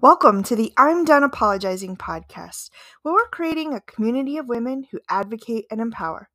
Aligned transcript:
Welcome 0.00 0.44
to 0.44 0.54
the 0.54 0.72
I'm 0.76 1.04
Done 1.04 1.24
Apologizing 1.24 1.96
podcast, 1.96 2.70
where 3.02 3.14
we're 3.14 3.26
creating 3.30 3.74
a 3.74 3.80
community 3.80 4.36
of 4.36 4.46
women 4.46 4.84
who 4.92 5.00
advocate 5.10 5.64
and 5.72 5.80
empower. 5.80 6.30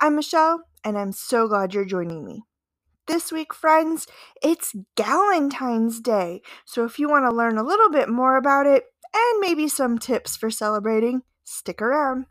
I'm 0.00 0.16
Michelle, 0.16 0.64
and 0.82 0.98
I'm 0.98 1.12
so 1.12 1.46
glad 1.46 1.72
you're 1.72 1.84
joining 1.84 2.24
me. 2.24 2.42
This 3.06 3.30
week, 3.30 3.54
friends, 3.54 4.08
it's 4.42 4.74
Galentine's 4.96 6.00
Day, 6.00 6.42
so 6.64 6.84
if 6.84 6.98
you 6.98 7.08
want 7.08 7.30
to 7.30 7.36
learn 7.36 7.58
a 7.58 7.62
little 7.62 7.90
bit 7.90 8.08
more 8.08 8.36
about 8.36 8.66
it 8.66 8.82
and 9.14 9.40
maybe 9.40 9.68
some 9.68 9.98
tips 9.98 10.36
for 10.36 10.50
celebrating, 10.50 11.22
stick 11.44 11.80
around. 11.80 12.26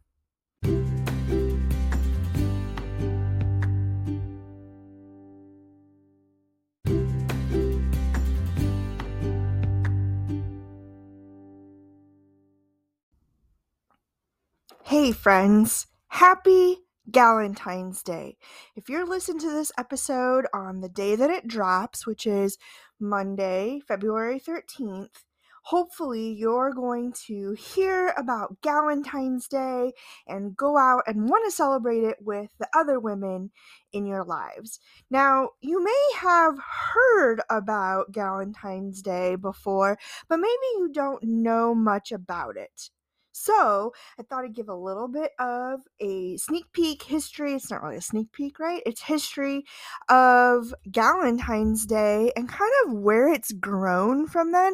Hey, 15.06 15.12
friends, 15.12 15.86
happy 16.08 16.78
Galentine's 17.12 18.02
Day. 18.02 18.38
If 18.76 18.90
you're 18.90 19.06
listening 19.06 19.38
to 19.42 19.52
this 19.52 19.72
episode 19.78 20.48
on 20.52 20.82
the 20.82 20.90
day 20.90 21.16
that 21.16 21.30
it 21.30 21.48
drops, 21.48 22.08
which 22.08 22.26
is 22.26 22.58
Monday, 23.00 23.82
February 23.88 24.40
13th, 24.40 25.26
hopefully 25.66 26.32
you're 26.32 26.74
going 26.74 27.14
to 27.28 27.52
hear 27.52 28.16
about 28.18 28.60
Galentine's 28.64 29.48
Day 29.48 29.94
and 30.26 30.58
go 30.58 30.76
out 30.76 31.04
and 31.06 31.30
want 31.30 31.46
to 31.46 31.52
celebrate 31.56 32.04
it 32.04 32.18
with 32.20 32.50
the 32.58 32.68
other 32.76 33.00
women 33.00 33.52
in 33.94 34.08
your 34.08 34.24
lives. 34.24 34.80
Now, 35.12 35.50
you 35.62 35.84
may 35.84 36.10
have 36.18 36.58
heard 36.94 37.44
about 37.48 38.12
Galentine's 38.12 39.04
Day 39.04 39.36
before, 39.36 40.00
but 40.28 40.38
maybe 40.38 40.66
you 40.78 40.90
don't 40.92 41.22
know 41.22 41.76
much 41.76 42.12
about 42.12 42.58
it. 42.58 42.90
So 43.38 43.92
I 44.18 44.24
thought 44.24 44.46
I'd 44.46 44.56
give 44.56 44.70
a 44.70 44.74
little 44.74 45.10
bit 45.10 45.32
of 45.40 45.82
a 46.00 46.38
sneak 46.38 46.72
peek 46.72 47.04
history. 47.04 47.54
It's 47.54 47.70
not 47.70 47.84
really 47.84 47.98
a 47.98 48.02
sneak 48.02 48.32
peek, 48.32 48.60
right? 48.60 48.82
It's 48.86 49.02
history 49.02 49.66
of 50.08 50.74
Valentine's 50.86 51.86
Day 51.86 52.32
and 52.38 52.48
kind 52.48 52.72
of 52.86 52.94
where 52.94 53.28
it's 53.28 53.52
grown 53.52 54.26
from 54.26 54.54
then. 54.54 54.74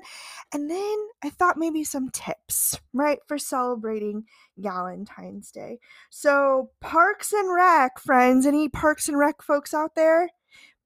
And 0.53 0.69
then 0.69 0.95
I 1.23 1.31
thought 1.31 1.57
maybe 1.57 1.83
some 1.83 2.11
tips, 2.11 2.79
right, 2.93 3.17
for 3.27 3.39
celebrating 3.39 4.25
Valentine's 4.57 5.49
Day. 5.49 5.79
So 6.11 6.69
Parks 6.81 7.33
and 7.33 7.51
Rec, 7.51 7.99
friends, 7.99 8.45
any 8.45 8.69
Parks 8.69 9.07
and 9.07 9.17
Rec 9.17 9.41
folks 9.41 9.73
out 9.73 9.95
there? 9.95 10.29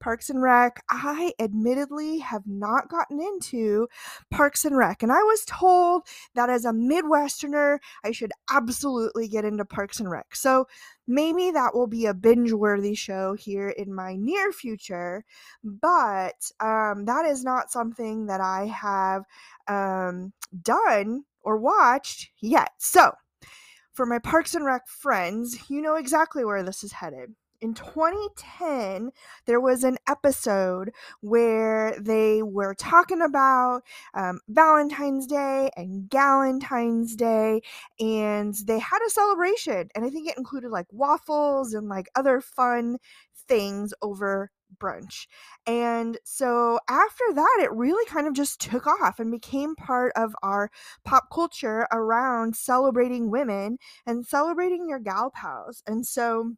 Parks 0.00 0.30
and 0.30 0.42
Rec. 0.42 0.82
I 0.90 1.32
admittedly 1.38 2.18
have 2.18 2.46
not 2.46 2.88
gotten 2.88 3.20
into 3.20 3.88
Parks 4.30 4.64
and 4.64 4.76
Rec, 4.76 5.02
and 5.02 5.12
I 5.12 5.22
was 5.22 5.44
told 5.46 6.06
that 6.34 6.50
as 6.50 6.64
a 6.64 6.70
Midwesterner, 6.70 7.78
I 8.04 8.12
should 8.12 8.32
absolutely 8.50 9.28
get 9.28 9.44
into 9.44 9.64
Parks 9.64 10.00
and 10.00 10.10
Rec. 10.10 10.34
So 10.34 10.66
maybe 11.06 11.50
that 11.50 11.74
will 11.74 11.86
be 11.86 12.06
a 12.06 12.14
binge 12.14 12.52
worthy 12.52 12.94
show 12.94 13.34
here 13.34 13.70
in 13.70 13.94
my 13.94 14.16
near 14.16 14.52
future, 14.52 15.24
but 15.62 16.50
um, 16.60 17.04
that 17.06 17.24
is 17.26 17.44
not 17.44 17.70
something 17.70 18.26
that 18.26 18.40
I 18.40 18.66
have 18.66 19.24
um, 19.68 20.32
done 20.62 21.24
or 21.42 21.56
watched 21.56 22.30
yet. 22.40 22.70
So, 22.78 23.12
for 23.92 24.04
my 24.04 24.18
Parks 24.18 24.54
and 24.54 24.64
Rec 24.64 24.86
friends, 24.88 25.70
you 25.70 25.80
know 25.80 25.94
exactly 25.94 26.44
where 26.44 26.62
this 26.62 26.84
is 26.84 26.92
headed 26.92 27.34
in 27.60 27.74
2010 27.74 29.10
there 29.46 29.60
was 29.60 29.84
an 29.84 29.96
episode 30.08 30.90
where 31.20 31.96
they 32.00 32.42
were 32.42 32.74
talking 32.74 33.22
about 33.22 33.82
um, 34.14 34.40
valentine's 34.48 35.26
day 35.26 35.70
and 35.76 36.08
galentine's 36.10 37.16
day 37.16 37.60
and 38.00 38.54
they 38.66 38.78
had 38.78 38.98
a 39.06 39.10
celebration 39.10 39.88
and 39.94 40.04
i 40.04 40.10
think 40.10 40.28
it 40.28 40.38
included 40.38 40.70
like 40.70 40.86
waffles 40.90 41.74
and 41.74 41.88
like 41.88 42.08
other 42.14 42.40
fun 42.40 42.96
things 43.48 43.92
over 44.02 44.50
brunch. 44.78 45.26
And 45.66 46.18
so 46.24 46.78
after 46.88 47.24
that, 47.34 47.58
it 47.60 47.72
really 47.72 48.04
kind 48.06 48.26
of 48.26 48.34
just 48.34 48.60
took 48.60 48.86
off 48.86 49.18
and 49.18 49.30
became 49.30 49.74
part 49.74 50.12
of 50.16 50.34
our 50.42 50.70
pop 51.04 51.24
culture 51.32 51.86
around 51.92 52.56
celebrating 52.56 53.30
women 53.30 53.78
and 54.06 54.26
celebrating 54.26 54.88
your 54.88 54.98
gal 54.98 55.30
pals. 55.30 55.82
And 55.86 56.06
so 56.06 56.54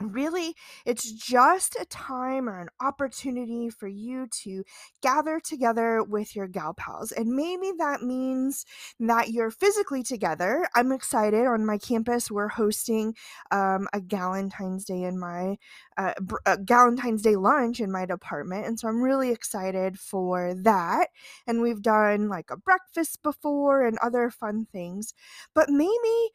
really 0.00 0.54
it's 0.84 1.10
just 1.10 1.74
a 1.80 1.86
time 1.86 2.48
or 2.48 2.60
an 2.60 2.68
opportunity 2.80 3.70
for 3.70 3.88
you 3.88 4.26
to 4.30 4.62
gather 5.02 5.40
together 5.40 6.02
with 6.02 6.36
your 6.36 6.46
gal 6.46 6.74
pals 6.74 7.12
and 7.12 7.34
maybe 7.34 7.72
that 7.78 8.02
means 8.02 8.66
that 9.00 9.30
you're 9.30 9.50
physically 9.50 10.02
together. 10.02 10.68
I'm 10.74 10.92
excited. 10.92 11.46
On 11.46 11.64
my 11.64 11.78
campus 11.78 12.30
we're 12.30 12.48
hosting 12.48 13.14
um, 13.50 13.88
a 13.92 14.00
galentine's 14.00 14.84
day 14.84 15.02
in 15.02 15.18
my 15.18 15.56
uh, 15.96 16.12
a 16.44 16.58
galentine's 16.58 17.22
day 17.22 17.36
lunch 17.36 17.80
in 17.80 17.90
my 17.90 18.04
department 18.04 18.66
and 18.66 18.78
so 18.78 18.88
i'm 18.88 19.02
really 19.02 19.30
excited 19.30 19.98
for 19.98 20.52
that 20.54 21.08
and 21.46 21.62
we've 21.62 21.82
done 21.82 22.28
like 22.28 22.50
a 22.50 22.56
breakfast 22.56 23.22
before 23.22 23.84
and 23.84 23.98
other 23.98 24.30
fun 24.30 24.66
things. 24.72 25.14
But 25.54 25.68
maybe 25.68 26.30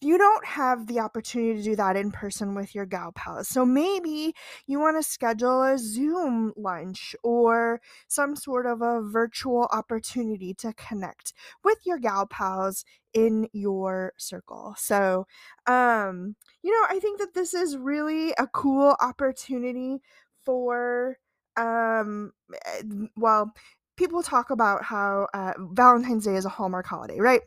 you 0.00 0.18
don't 0.18 0.44
have 0.46 0.86
the 0.86 1.00
opportunity 1.00 1.58
to 1.58 1.62
do 1.62 1.76
that 1.76 1.96
in 1.96 2.12
person 2.12 2.54
with 2.54 2.74
your 2.74 2.86
gal 2.86 3.12
pals. 3.12 3.48
So 3.48 3.64
maybe 3.66 4.34
you 4.66 4.78
want 4.78 4.96
to 4.96 5.02
schedule 5.02 5.62
a 5.62 5.78
Zoom 5.78 6.52
lunch 6.56 7.16
or 7.24 7.80
some 8.06 8.36
sort 8.36 8.66
of 8.66 8.82
a 8.82 9.00
virtual 9.02 9.68
opportunity 9.72 10.54
to 10.54 10.72
connect 10.74 11.32
with 11.64 11.78
your 11.84 11.98
gal 11.98 12.26
pals 12.26 12.84
in 13.12 13.48
your 13.52 14.12
circle. 14.16 14.74
So, 14.78 15.26
um, 15.66 16.36
you 16.62 16.70
know, 16.70 16.86
I 16.88 16.98
think 17.00 17.18
that 17.18 17.34
this 17.34 17.54
is 17.54 17.76
really 17.76 18.32
a 18.38 18.46
cool 18.46 18.96
opportunity 19.00 20.00
for 20.44 21.18
um 21.56 22.32
eh, 22.66 22.82
well, 23.16 23.54
people 23.96 24.22
talk 24.22 24.50
about 24.50 24.82
how 24.84 25.28
uh, 25.34 25.52
Valentine's 25.72 26.24
Day 26.24 26.36
is 26.36 26.44
a 26.44 26.48
Hallmark 26.48 26.86
holiday, 26.86 27.20
right? 27.20 27.42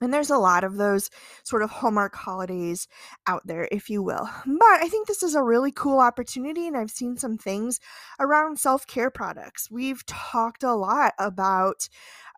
And 0.00 0.12
there's 0.14 0.30
a 0.30 0.38
lot 0.38 0.64
of 0.64 0.76
those 0.76 1.10
sort 1.42 1.62
of 1.62 1.70
Hallmark 1.70 2.14
holidays 2.14 2.88
out 3.26 3.42
there, 3.46 3.68
if 3.70 3.90
you 3.90 4.02
will. 4.02 4.28
But 4.46 4.82
I 4.82 4.88
think 4.88 5.06
this 5.06 5.22
is 5.22 5.34
a 5.34 5.42
really 5.42 5.72
cool 5.72 5.98
opportunity, 5.98 6.66
and 6.66 6.76
I've 6.76 6.90
seen 6.90 7.16
some 7.16 7.36
things 7.38 7.80
around 8.18 8.58
self 8.58 8.86
care 8.86 9.10
products. 9.10 9.70
We've 9.70 10.04
talked 10.06 10.62
a 10.62 10.74
lot 10.74 11.14
about 11.18 11.88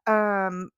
um, 0.07 0.71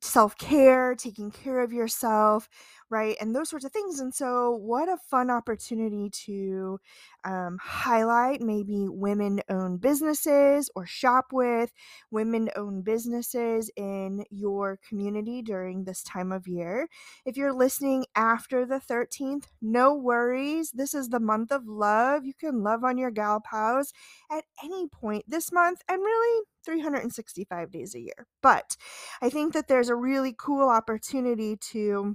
self 0.00 0.36
care, 0.38 0.94
taking 0.94 1.30
care 1.30 1.60
of 1.60 1.72
yourself, 1.72 2.48
right? 2.90 3.16
And 3.20 3.34
those 3.34 3.48
sorts 3.50 3.64
of 3.64 3.72
things. 3.72 4.00
And 4.00 4.14
so, 4.14 4.50
what 4.50 4.88
a 4.88 4.96
fun 4.96 5.30
opportunity 5.30 6.10
to 6.26 6.78
um, 7.24 7.58
highlight 7.62 8.40
maybe 8.40 8.86
women 8.88 9.40
owned 9.48 9.80
businesses 9.80 10.70
or 10.74 10.86
shop 10.86 11.26
with 11.32 11.72
women 12.10 12.50
owned 12.56 12.84
businesses 12.84 13.70
in 13.76 14.24
your 14.30 14.78
community 14.88 15.42
during 15.42 15.84
this 15.84 16.02
time 16.02 16.32
of 16.32 16.48
year. 16.48 16.88
If 17.24 17.36
you're 17.36 17.52
listening 17.52 18.06
after 18.14 18.64
the 18.64 18.80
13th, 18.80 19.44
no 19.60 19.94
worries. 19.94 20.70
This 20.72 20.94
is 20.94 21.08
the 21.08 21.20
month 21.20 21.52
of 21.52 21.66
love. 21.66 22.24
You 22.24 22.34
can 22.34 22.62
love 22.62 22.84
on 22.84 22.98
your 22.98 23.10
gal 23.10 23.40
pals 23.40 23.92
at 24.30 24.44
any 24.62 24.88
point 24.88 25.24
this 25.28 25.52
month 25.52 25.82
and 25.88 26.00
really 26.00 26.44
365 26.64 27.70
days 27.70 27.94
a 27.94 28.00
year. 28.00 28.26
But 28.42 28.76
I 29.22 29.30
think 29.30 29.52
that 29.54 29.68
there's 29.80 29.88
a 29.88 29.94
really 29.94 30.34
cool 30.36 30.68
opportunity 30.68 31.56
to 31.56 32.14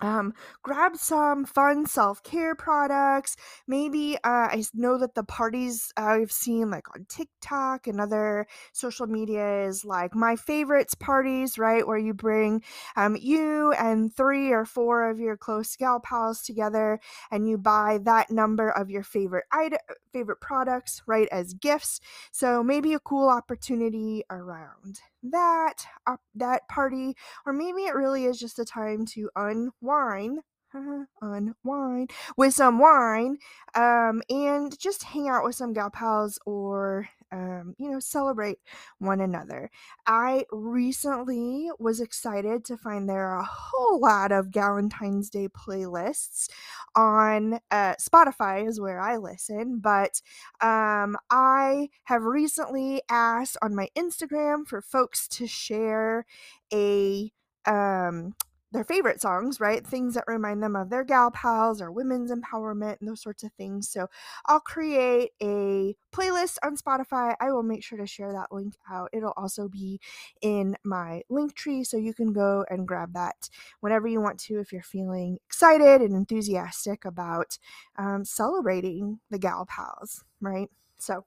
um, 0.00 0.32
grab 0.62 0.96
some 0.96 1.44
fun 1.44 1.86
self 1.86 2.22
care 2.22 2.54
products. 2.54 3.34
Maybe 3.66 4.16
uh, 4.18 4.46
I 4.52 4.62
know 4.74 4.96
that 4.98 5.16
the 5.16 5.24
parties 5.24 5.92
I've 5.96 6.30
seen 6.30 6.70
like 6.70 6.86
on 6.94 7.06
TikTok 7.08 7.88
and 7.88 8.00
other 8.00 8.46
social 8.72 9.08
media 9.08 9.64
is 9.64 9.84
like 9.84 10.14
my 10.14 10.36
favorites 10.36 10.94
parties, 10.94 11.58
right? 11.58 11.84
Where 11.84 11.98
you 11.98 12.14
bring 12.14 12.62
um, 12.94 13.16
you 13.20 13.72
and 13.72 14.14
three 14.14 14.52
or 14.52 14.64
four 14.64 15.10
of 15.10 15.18
your 15.18 15.36
close 15.36 15.74
gal 15.74 15.98
pals 15.98 16.42
together 16.42 17.00
and 17.32 17.48
you 17.48 17.58
buy 17.58 17.98
that 18.04 18.30
number 18.30 18.70
of 18.70 18.88
your 18.88 19.02
favorite 19.02 19.46
item, 19.50 19.80
favorite 20.12 20.40
products, 20.40 21.02
right, 21.08 21.26
as 21.32 21.54
gifts. 21.54 21.98
So 22.30 22.62
maybe 22.62 22.94
a 22.94 23.00
cool 23.00 23.28
opportunity 23.28 24.22
around 24.30 25.00
that 25.24 25.86
uh, 26.06 26.16
that 26.34 26.68
party 26.68 27.14
or 27.46 27.52
maybe 27.52 27.82
it 27.82 27.94
really 27.94 28.24
is 28.26 28.38
just 28.38 28.58
a 28.58 28.64
time 28.64 29.06
to 29.06 29.30
unwind 29.36 30.40
unwind 31.22 32.10
with 32.36 32.52
some 32.54 32.78
wine 32.78 33.38
um, 33.74 34.22
and 34.28 34.78
just 34.78 35.04
hang 35.04 35.28
out 35.28 35.44
with 35.44 35.54
some 35.54 35.72
gal 35.72 35.90
pals 35.90 36.38
or 36.46 37.08
um, 37.34 37.74
you 37.78 37.90
know, 37.90 37.98
celebrate 37.98 38.58
one 38.98 39.20
another. 39.20 39.70
I 40.06 40.44
recently 40.52 41.68
was 41.80 42.00
excited 42.00 42.64
to 42.66 42.76
find 42.76 43.08
there 43.08 43.26
are 43.26 43.40
a 43.40 43.44
whole 43.44 44.00
lot 44.00 44.30
of 44.30 44.46
Valentine's 44.46 45.30
Day 45.30 45.48
playlists 45.48 46.48
on 46.94 47.54
uh, 47.72 47.94
Spotify, 48.00 48.66
is 48.68 48.80
where 48.80 49.00
I 49.00 49.16
listen, 49.16 49.80
but 49.80 50.22
um, 50.60 51.16
I 51.28 51.88
have 52.04 52.22
recently 52.22 53.02
asked 53.10 53.56
on 53.60 53.74
my 53.74 53.88
Instagram 53.96 54.64
for 54.66 54.80
folks 54.80 55.26
to 55.28 55.46
share 55.46 56.24
a 56.72 57.32
um 57.66 58.34
their 58.74 58.84
favorite 58.84 59.20
songs, 59.20 59.60
right? 59.60 59.86
Things 59.86 60.14
that 60.14 60.24
remind 60.26 60.62
them 60.62 60.74
of 60.76 60.90
their 60.90 61.04
gal 61.04 61.30
pals 61.30 61.80
or 61.80 61.92
women's 61.92 62.32
empowerment 62.32 62.98
and 63.00 63.08
those 63.08 63.22
sorts 63.22 63.44
of 63.44 63.52
things. 63.52 63.88
So 63.88 64.08
I'll 64.46 64.60
create 64.60 65.30
a 65.40 65.96
playlist 66.12 66.58
on 66.62 66.76
Spotify. 66.76 67.36
I 67.40 67.52
will 67.52 67.62
make 67.62 67.84
sure 67.84 67.98
to 67.98 68.06
share 68.06 68.32
that 68.32 68.52
link 68.52 68.74
out. 68.90 69.10
It'll 69.12 69.32
also 69.36 69.68
be 69.68 70.00
in 70.42 70.76
my 70.84 71.22
link 71.30 71.54
tree, 71.54 71.84
so 71.84 71.96
you 71.96 72.12
can 72.12 72.32
go 72.32 72.64
and 72.68 72.86
grab 72.86 73.14
that 73.14 73.48
whenever 73.80 74.08
you 74.08 74.20
want 74.20 74.40
to 74.40 74.58
if 74.58 74.72
you're 74.72 74.82
feeling 74.82 75.38
excited 75.46 76.02
and 76.02 76.14
enthusiastic 76.14 77.04
about 77.04 77.58
um, 77.96 78.24
celebrating 78.24 79.20
the 79.30 79.38
gal 79.38 79.66
pals, 79.66 80.24
right? 80.40 80.68
So, 81.04 81.26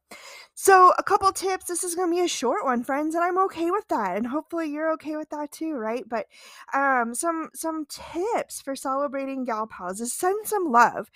so 0.55 0.91
a 0.97 1.03
couple 1.03 1.31
tips. 1.31 1.65
This 1.65 1.83
is 1.83 1.95
going 1.95 2.09
to 2.09 2.15
be 2.15 2.25
a 2.25 2.27
short 2.27 2.65
one, 2.65 2.83
friends, 2.83 3.13
and 3.15 3.23
I'm 3.23 3.37
okay 3.45 3.69
with 3.71 3.87
that. 3.89 4.17
And 4.17 4.27
hopefully 4.27 4.69
you're 4.71 4.91
okay 4.93 5.15
with 5.15 5.29
that 5.29 5.51
too, 5.51 5.73
right? 5.73 6.03
But 6.07 6.25
um 6.73 7.13
some 7.13 7.49
some 7.53 7.85
tips 7.87 8.61
for 8.61 8.75
celebrating 8.75 9.45
gal 9.45 9.67
pals 9.67 10.01
is 10.01 10.13
send 10.13 10.47
some 10.47 10.71
love. 10.71 11.11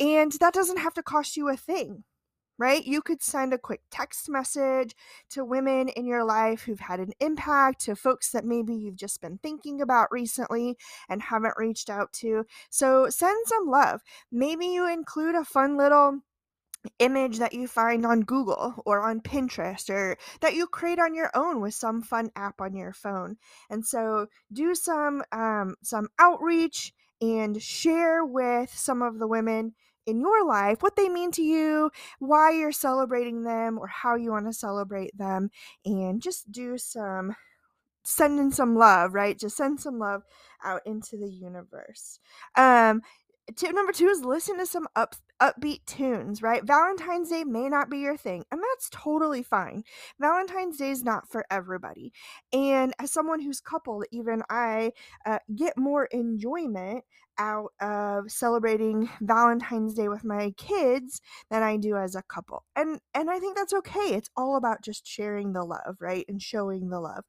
And 0.00 0.32
that 0.40 0.54
doesn't 0.54 0.78
have 0.78 0.94
to 0.94 1.02
cost 1.02 1.36
you 1.36 1.48
a 1.48 1.56
thing. 1.56 2.04
Right? 2.58 2.86
You 2.86 3.02
could 3.02 3.22
send 3.22 3.52
a 3.52 3.58
quick 3.58 3.82
text 3.90 4.30
message 4.30 4.94
to 5.30 5.44
women 5.44 5.90
in 5.90 6.06
your 6.06 6.24
life 6.24 6.62
who've 6.62 6.80
had 6.80 7.00
an 7.00 7.12
impact, 7.20 7.82
to 7.82 7.94
folks 7.94 8.30
that 8.30 8.46
maybe 8.46 8.74
you've 8.74 8.96
just 8.96 9.20
been 9.20 9.36
thinking 9.42 9.82
about 9.82 10.10
recently 10.10 10.78
and 11.06 11.20
haven't 11.20 11.58
reached 11.58 11.90
out 11.90 12.14
to. 12.14 12.46
So 12.70 13.10
send 13.10 13.46
some 13.46 13.66
love. 13.68 14.00
Maybe 14.32 14.66
you 14.68 14.88
include 14.88 15.34
a 15.34 15.44
fun 15.44 15.76
little 15.76 16.22
image 16.98 17.38
that 17.38 17.52
you 17.52 17.66
find 17.66 18.04
on 18.06 18.22
Google 18.22 18.74
or 18.84 19.02
on 19.02 19.20
Pinterest 19.20 19.90
or 19.90 20.16
that 20.40 20.54
you 20.54 20.66
create 20.66 20.98
on 20.98 21.14
your 21.14 21.30
own 21.34 21.60
with 21.60 21.74
some 21.74 22.02
fun 22.02 22.30
app 22.36 22.60
on 22.60 22.74
your 22.74 22.92
phone. 22.92 23.36
And 23.70 23.84
so 23.84 24.26
do 24.52 24.74
some 24.74 25.22
um, 25.32 25.76
some 25.82 26.08
outreach 26.18 26.92
and 27.20 27.60
share 27.62 28.24
with 28.24 28.70
some 28.74 29.02
of 29.02 29.18
the 29.18 29.26
women 29.26 29.74
in 30.06 30.20
your 30.20 30.46
life 30.46 30.82
what 30.82 30.96
they 30.96 31.08
mean 31.08 31.32
to 31.32 31.42
you, 31.42 31.90
why 32.20 32.52
you're 32.52 32.72
celebrating 32.72 33.42
them 33.42 33.78
or 33.78 33.88
how 33.88 34.14
you 34.14 34.30
want 34.30 34.46
to 34.46 34.52
celebrate 34.52 35.16
them 35.18 35.50
and 35.84 36.22
just 36.22 36.50
do 36.52 36.78
some 36.78 37.34
sending 38.04 38.52
some 38.52 38.76
love, 38.76 39.14
right? 39.14 39.36
Just 39.36 39.56
send 39.56 39.80
some 39.80 39.98
love 39.98 40.22
out 40.62 40.80
into 40.86 41.16
the 41.16 41.28
universe. 41.28 42.20
Um 42.56 43.02
tip 43.54 43.74
number 43.74 43.92
two 43.92 44.08
is 44.08 44.22
listen 44.24 44.58
to 44.58 44.66
some 44.66 44.86
up 44.96 45.14
upbeat 45.40 45.84
tunes, 45.86 46.42
right? 46.42 46.64
Valentine's 46.64 47.30
Day 47.30 47.44
may 47.44 47.68
not 47.68 47.90
be 47.90 47.98
your 47.98 48.16
thing, 48.16 48.44
and 48.50 48.60
that's 48.62 48.88
totally 48.90 49.42
fine. 49.42 49.84
Valentine's 50.20 50.78
Day 50.78 50.90
is 50.90 51.04
not 51.04 51.28
for 51.28 51.44
everybody. 51.50 52.12
And 52.52 52.94
as 52.98 53.12
someone 53.12 53.40
who's 53.40 53.60
coupled, 53.60 54.04
even 54.12 54.42
I 54.50 54.92
uh, 55.24 55.38
get 55.54 55.76
more 55.76 56.06
enjoyment 56.06 57.04
out 57.38 57.72
of 57.80 58.30
celebrating 58.30 59.08
Valentine's 59.20 59.94
Day 59.94 60.08
with 60.08 60.24
my 60.24 60.52
kids 60.56 61.20
than 61.50 61.62
I 61.62 61.76
do 61.76 61.96
as 61.96 62.14
a 62.14 62.22
couple. 62.22 62.64
And 62.74 63.00
and 63.14 63.30
I 63.30 63.38
think 63.38 63.56
that's 63.56 63.74
okay. 63.74 64.14
It's 64.14 64.30
all 64.36 64.56
about 64.56 64.82
just 64.82 65.06
sharing 65.06 65.52
the 65.52 65.64
love, 65.64 65.96
right? 66.00 66.24
And 66.28 66.40
showing 66.40 66.88
the 66.88 67.00
love. 67.00 67.24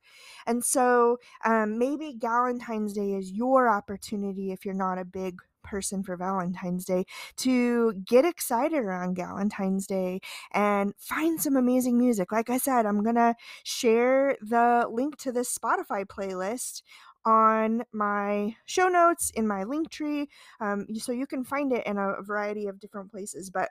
And 0.46 0.64
so 0.64 1.18
um, 1.46 1.78
maybe 1.78 2.16
Valentine's 2.20 2.94
Day 2.94 3.14
is 3.14 3.32
your 3.32 3.70
opportunity 3.70 4.52
if 4.52 4.66
you're 4.66 4.74
not 4.74 4.98
a 4.98 5.06
big 5.06 5.40
person 5.68 6.04
for 6.04 6.18
Valentine's 6.18 6.86
Day 6.86 7.06
to 7.38 7.94
get 8.06 8.26
excited 8.26 8.80
around 8.80 9.16
Valentine's 9.16 9.86
Day 9.88 10.20
and 10.52 10.94
find 10.98 11.42
some 11.42 11.56
amazing 11.56 11.98
music. 11.98 12.32
Like 12.32 12.50
I 12.50 12.58
said, 12.58 12.86
I'm 12.86 13.04
going 13.04 13.16
to 13.16 13.36
share 13.64 14.38
the 14.42 14.88
link 14.90 15.18
to 15.18 15.32
this 15.32 15.56
Spotify 15.58 16.06
playlist 16.06 16.82
on 17.26 17.84
my 17.92 18.56
show 18.66 18.88
notes 18.88 19.32
in 19.32 19.46
my 19.46 19.64
link 19.64 19.90
tree 19.90 20.30
um, 20.62 20.88
so 20.96 21.12
you 21.12 21.28
can 21.28 21.44
find 21.44 21.74
it 21.74 21.86
in 21.86 21.98
a 21.98 22.22
variety 22.22 22.68
of 22.68 22.80
different 22.80 23.12
places 23.12 23.50
but 23.50 23.70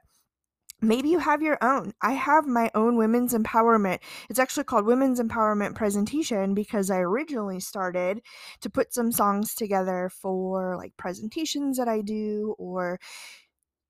maybe 0.80 1.08
you 1.08 1.18
have 1.18 1.42
your 1.42 1.58
own. 1.62 1.92
I 2.02 2.12
have 2.12 2.46
my 2.46 2.70
own 2.74 2.96
women's 2.96 3.34
empowerment. 3.34 3.98
It's 4.28 4.38
actually 4.38 4.64
called 4.64 4.86
Women's 4.86 5.20
Empowerment 5.20 5.74
Presentation 5.74 6.54
because 6.54 6.90
I 6.90 6.98
originally 6.98 7.60
started 7.60 8.22
to 8.60 8.70
put 8.70 8.92
some 8.92 9.12
songs 9.12 9.54
together 9.54 10.10
for 10.10 10.76
like 10.76 10.96
presentations 10.96 11.78
that 11.78 11.88
I 11.88 12.02
do 12.02 12.54
or 12.58 12.98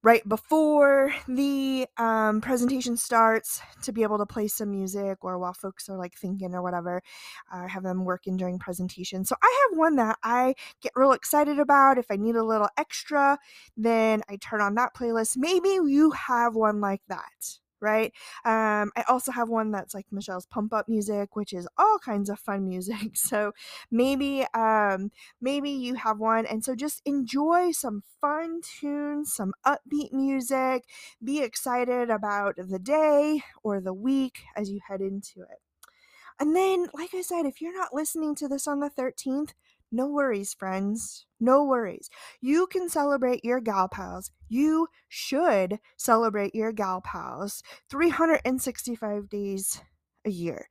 right 0.03 0.29
before 0.29 1.13
the 1.27 1.87
um, 1.97 2.41
presentation 2.41 2.97
starts 2.97 3.61
to 3.83 3.93
be 3.93 4.03
able 4.03 4.19
to 4.19 4.27
play 4.27 4.49
some 4.49 4.71
music 4.71 5.25
or 5.25 5.39
while 5.39 5.53
folks 5.53 5.89
are 5.89 5.97
like 5.97 6.15
thinking 6.15 6.55
or 6.55 6.63
whatever 6.63 7.03
uh, 7.53 7.67
have 7.67 7.83
them 7.83 8.05
working 8.05 8.37
during 8.37 8.59
presentation. 8.59 9.25
So 9.25 9.37
i 9.43 9.69
have 9.71 9.79
one 9.79 9.97
that 9.97 10.19
i 10.23 10.55
get 10.81 10.93
real 10.95 11.13
excited 11.13 11.59
about. 11.59 11.99
If 11.99 12.07
i 12.11 12.17
need 12.17 12.37
a 12.37 12.45
little 12.45 12.69
extra 12.77 13.39
then 13.77 14.23
i 14.29 14.37
turn 14.37 14.61
on 14.61 14.75
that 14.75 14.95
playlist. 14.95 15.37
Maybe 15.37 15.69
you 15.69 16.13
have 16.13 16.55
one 16.55 16.81
like 16.81 17.03
that 17.09 17.59
right? 17.81 18.13
Um, 18.45 18.91
I 18.97 19.05
also 19.09 19.33
have 19.33 19.49
one 19.49 19.71
that's 19.71 19.95
like 19.95 20.07
Michelle's 20.11 20.47
pump 20.47 20.73
up 20.73 20.89
music, 20.89 21.37
which 21.37 21.53
is 21.53 21.69
all 21.79 21.99
kinds 21.99 22.31
of 22.31 22.39
fun 22.39 22.69
music. 22.69 22.97
So 23.27 23.53
maybe 23.91 24.47
um, 24.55 25.11
maybe 25.41 25.71
you 25.71 25.95
have 25.95 26.19
one, 26.19 26.47
and 26.47 26.65
so 26.65 26.75
just 26.75 27.03
enjoy 27.05 27.73
some 27.73 28.03
fun 28.21 28.61
tunes, 28.63 29.35
some 29.35 29.53
upbeat 29.67 30.13
music. 30.13 30.85
Be 31.23 31.43
excited 31.43 32.11
about 32.11 32.55
the 32.57 32.79
day 32.79 33.43
or 33.63 33.81
the 33.81 33.95
week 33.95 34.41
as 34.57 34.71
you 34.71 34.81
head 34.89 35.01
into 35.01 35.41
it. 35.43 35.61
And 36.39 36.55
then, 36.55 36.87
like 36.93 37.15
I 37.15 37.23
said, 37.23 37.47
if 37.47 37.61
you're 37.61 37.77
not 37.77 37.95
listening 37.95 38.35
to 38.37 38.49
this 38.49 38.67
on 38.67 38.81
the 38.81 38.91
13th, 38.91 39.55
no 39.97 40.07
worries, 40.07 40.53
friends. 40.53 41.25
No 41.41 41.65
worries. 41.65 42.11
You 42.43 42.67
can 42.67 42.91
celebrate 42.91 43.43
your 43.43 43.61
gal 43.61 43.89
pals. 43.89 44.31
You 44.47 44.89
should 45.09 45.81
celebrate 45.97 46.55
your 46.55 46.71
gal 46.71 47.01
pals 47.01 47.63
365 47.91 49.31
days 49.31 49.81
a 50.27 50.31
year. 50.31 50.69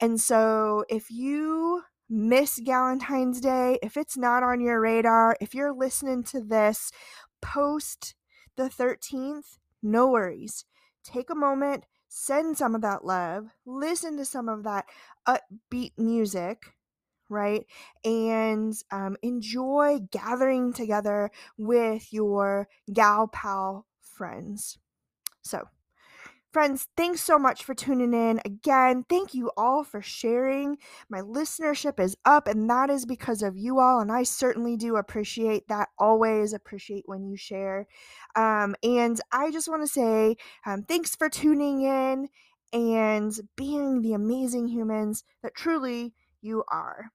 And 0.00 0.20
so 0.20 0.84
if 0.88 1.08
you 1.08 1.82
miss 2.10 2.58
Valentine's 2.58 3.40
Day, 3.40 3.78
if 3.80 3.96
it's 3.96 4.16
not 4.16 4.42
on 4.42 4.60
your 4.60 4.80
radar, 4.80 5.36
if 5.40 5.54
you're 5.54 5.72
listening 5.72 6.24
to 6.24 6.40
this 6.40 6.90
post 7.40 8.16
the 8.56 8.64
13th, 8.64 9.58
no 9.84 10.08
worries. 10.08 10.64
Take 11.04 11.30
a 11.30 11.36
moment, 11.36 11.84
send 12.08 12.58
some 12.58 12.74
of 12.74 12.80
that 12.80 13.04
love, 13.04 13.50
listen 13.64 14.16
to 14.16 14.24
some 14.24 14.48
of 14.48 14.64
that 14.64 14.86
upbeat 15.28 15.92
music 15.96 16.73
right? 17.28 17.66
And 18.04 18.74
um, 18.90 19.16
enjoy 19.22 20.00
gathering 20.10 20.72
together 20.72 21.30
with 21.56 22.12
your 22.12 22.68
gal 22.92 23.28
pal 23.28 23.86
friends. 24.00 24.78
So, 25.42 25.68
Friends, 26.52 26.86
thanks 26.96 27.20
so 27.20 27.36
much 27.36 27.64
for 27.64 27.74
tuning 27.74 28.14
in. 28.14 28.40
Again, 28.44 29.04
thank 29.08 29.34
you 29.34 29.50
all 29.56 29.82
for 29.82 30.00
sharing. 30.00 30.78
My 31.08 31.20
listenership 31.20 31.98
is 31.98 32.16
up, 32.24 32.46
and 32.46 32.70
that 32.70 32.90
is 32.90 33.06
because 33.06 33.42
of 33.42 33.56
you 33.56 33.80
all. 33.80 33.98
And 33.98 34.12
I 34.12 34.22
certainly 34.22 34.76
do 34.76 34.94
appreciate 34.94 35.66
that. 35.66 35.88
Always 35.98 36.52
appreciate 36.52 37.08
when 37.08 37.24
you 37.24 37.36
share. 37.36 37.88
Um, 38.36 38.76
and 38.84 39.20
I 39.32 39.50
just 39.50 39.68
want 39.68 39.82
to 39.82 39.88
say 39.88 40.36
um, 40.64 40.84
thanks 40.84 41.16
for 41.16 41.28
tuning 41.28 41.82
in 41.82 42.28
and 42.72 43.32
being 43.56 44.02
the 44.02 44.12
amazing 44.12 44.68
humans 44.68 45.24
that 45.42 45.56
truly 45.56 46.14
you 46.40 46.62
are. 46.68 47.10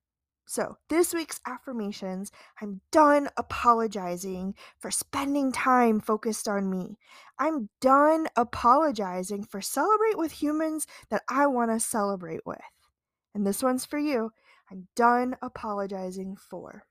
So, 0.52 0.78
this 0.88 1.14
week's 1.14 1.40
affirmations 1.46 2.32
I'm 2.60 2.82
done 2.92 3.30
apologizing 3.38 4.56
for 4.80 4.90
spending 4.90 5.52
time 5.52 6.00
focused 6.00 6.48
on 6.48 6.72
me. 6.72 6.98
I'm 7.38 7.70
done 7.80 8.26
apologizing 8.36 9.44
for 9.44 9.62
celebrate 9.62 10.18
with 10.18 10.32
humans 10.32 10.88
that 11.12 11.22
I 11.30 11.46
want 11.46 11.70
to 11.70 11.80
celebrate 11.80 12.48
with. 12.48 12.58
And 13.36 13.46
this 13.46 13.62
one's 13.62 13.86
for 13.86 14.00
you. 14.00 14.32
I'm 14.72 14.88
done 14.96 15.38
apologizing 15.40 16.36
for. 16.36 16.88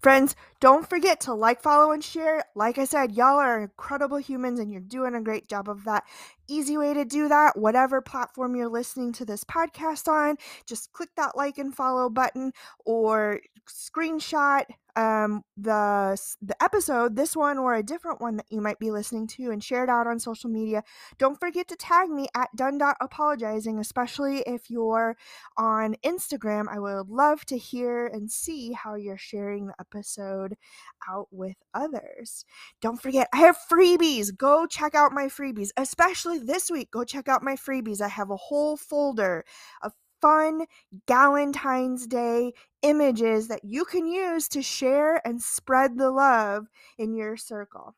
Friends, 0.00 0.34
don't 0.60 0.88
forget 0.88 1.20
to 1.20 1.34
like, 1.34 1.60
follow, 1.60 1.92
and 1.92 2.02
share. 2.02 2.44
Like 2.54 2.78
I 2.78 2.84
said, 2.84 3.12
y'all 3.12 3.38
are 3.38 3.60
incredible 3.60 4.18
humans 4.18 4.60
and 4.60 4.70
you're 4.70 4.80
doing 4.80 5.14
a 5.14 5.20
great 5.20 5.48
job 5.48 5.68
of 5.68 5.84
that. 5.84 6.04
Easy 6.48 6.76
way 6.76 6.94
to 6.94 7.04
do 7.04 7.28
that, 7.28 7.56
whatever 7.56 8.00
platform 8.00 8.56
you're 8.56 8.68
listening 8.68 9.12
to 9.12 9.24
this 9.24 9.44
podcast 9.44 10.08
on, 10.08 10.36
just 10.66 10.92
click 10.92 11.10
that 11.16 11.36
like 11.36 11.58
and 11.58 11.74
follow 11.74 12.08
button 12.08 12.52
or 12.84 13.40
screenshot 13.68 14.64
um, 14.96 15.42
the 15.56 16.20
the 16.42 16.62
episode, 16.62 17.16
this 17.16 17.36
one 17.36 17.58
or 17.58 17.74
a 17.74 17.82
different 17.82 18.20
one 18.20 18.36
that 18.36 18.46
you 18.50 18.60
might 18.60 18.78
be 18.78 18.90
listening 18.90 19.26
to, 19.28 19.50
and 19.50 19.62
share 19.62 19.84
it 19.84 19.90
out 19.90 20.06
on 20.06 20.18
social 20.18 20.50
media. 20.50 20.82
Don't 21.18 21.38
forget 21.38 21.68
to 21.68 21.76
tag 21.76 22.08
me 22.10 22.28
at 22.34 22.48
done.apologizing, 22.56 23.78
especially 23.78 24.40
if 24.46 24.70
you're 24.70 25.16
on 25.56 25.96
Instagram. 26.04 26.66
I 26.68 26.78
would 26.78 27.08
love 27.08 27.44
to 27.46 27.58
hear 27.58 28.06
and 28.06 28.30
see 28.30 28.72
how 28.72 28.94
you're 28.94 29.18
sharing 29.18 29.66
the 29.66 29.74
episode 29.80 30.56
out 31.08 31.28
with 31.30 31.56
others. 31.74 32.44
Don't 32.80 33.00
forget, 33.00 33.28
I 33.32 33.38
have 33.38 33.58
freebies. 33.70 34.36
Go 34.36 34.66
check 34.66 34.94
out 34.94 35.12
my 35.12 35.26
freebies, 35.26 35.70
especially 35.76 36.38
this 36.38 36.70
week. 36.70 36.90
Go 36.90 37.04
check 37.04 37.28
out 37.28 37.42
my 37.42 37.56
freebies. 37.56 38.00
I 38.00 38.08
have 38.08 38.30
a 38.30 38.36
whole 38.36 38.76
folder 38.76 39.44
of 39.82 39.92
fun 40.20 40.66
Galentine's 41.06 42.06
Day 42.06 42.52
images 42.82 43.48
that 43.48 43.64
you 43.64 43.84
can 43.84 44.06
use 44.06 44.48
to 44.48 44.62
share 44.62 45.26
and 45.26 45.42
spread 45.42 45.96
the 45.98 46.10
love 46.10 46.66
in 46.98 47.14
your 47.14 47.36
circle. 47.36 47.96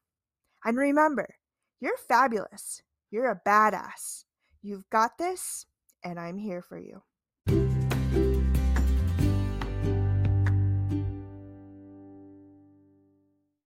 And 0.64 0.76
remember, 0.76 1.37
you're 1.81 1.97
fabulous. 1.97 2.83
You're 3.11 3.31
a 3.31 3.41
badass. 3.47 4.25
You've 4.62 4.88
got 4.91 5.19
this, 5.19 5.67
and 6.05 6.19
I'm 6.19 6.38
here 6.38 6.62
for 6.62 6.79
you. 6.79 7.02